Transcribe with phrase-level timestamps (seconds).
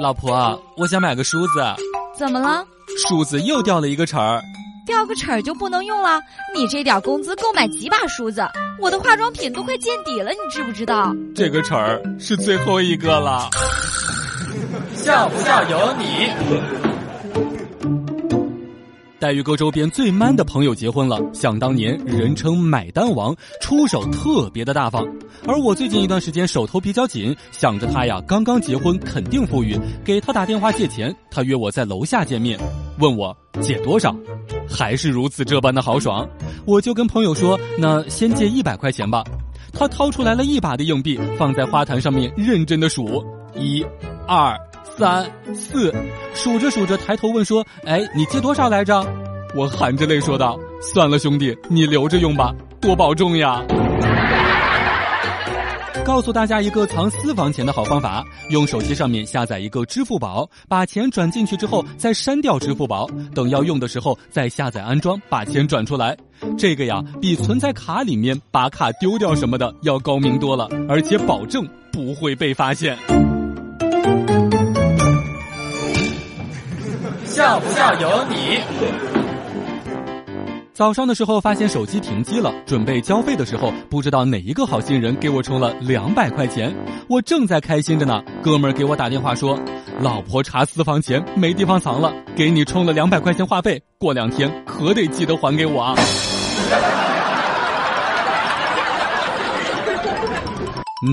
[0.00, 1.62] 老婆，我想买个梳子。
[2.16, 2.64] 怎么了？
[3.06, 4.40] 梳子又掉了一个齿儿。
[4.86, 6.18] 掉个齿儿就不能用了？
[6.54, 8.42] 你这点工资够买几把梳子？
[8.80, 11.14] 我的化妆品都快见底了，你知不知道？
[11.34, 13.50] 这个齿儿是最后一个了。
[14.94, 16.91] 笑不笑由你。
[19.22, 25.06] 黛玉哥周边最 man 的朋友结婚了，想当年人称买单王，出手特别的大方。
[25.46, 32.58] 而我最近一段时间手头比较紧，想着他呀刚刚结婚肯定富裕，给他打电话借钱，他约我在楼下见面，
[32.98, 34.12] 问我借多少，
[34.68, 36.28] 还是如此这般的豪爽。
[36.66, 39.22] 我就跟朋友说，那先借一百块钱吧。
[39.72, 43.86] 他掏出来了一把的硬币，放在花坛上面认真的数，一、
[44.26, 44.58] 二。
[44.96, 45.92] 三四，
[46.34, 49.04] 数着数着，抬头问说：“哎，你借多少来着？”
[49.54, 53.62] 我含着泪说道：“算了，兄弟，你留着用吧，多保重呀。
[56.04, 66.16] ”告诉大家一个藏私房钱的好方法：用手机上面下载一个支付宝，把钱转进去之后再删掉支付宝，等要用的时候再下载安装，把钱转出来。
[66.58, 72.98] 这个呀，比存在卡里面把卡丢掉什么的要高明多了，而且保证不会被发现。
[77.32, 78.60] 笑不笑由你。
[80.74, 86.74] 早上的时候发现手机停机了，准备交费的时候，不知道哪一个好心人给我充了两百块钱。
[87.08, 89.58] 我正在开心着呢，哥们儿给我打电话说，
[89.98, 95.94] 老婆查私房钱没地方藏了，给你充了两百块钱话费，过两天可得记得还给我啊。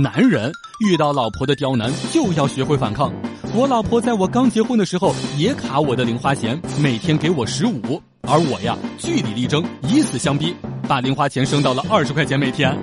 [0.04, 0.52] 男人
[0.86, 3.09] 遇到老婆的刁难，就要学会反抗。
[3.52, 10.55] 我老婆在我刚结婚的时候也卡我的零花钱，每天给我十五，而我呀据理力争，以死相逼，
[10.88, 12.77] 把零花钱升到了二十块钱每天。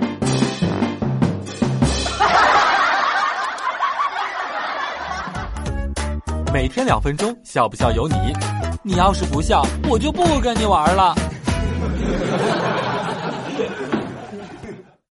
[6.53, 8.15] 每天两分钟，笑不笑由你。
[8.83, 11.15] 你要是不笑，我就不跟你玩了。